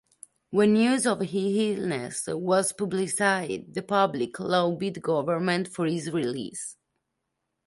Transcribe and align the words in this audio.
When 0.49 0.73
news 0.73 1.05
of 1.05 1.19
his 1.19 1.55
illness 1.79 2.25
was 2.25 2.73
publicised, 2.73 3.75
the 3.75 3.83
public 3.83 4.39
lobbied 4.39 4.99
government 4.99 5.67
for 5.67 5.85
his 5.85 6.09
release. 6.09 6.75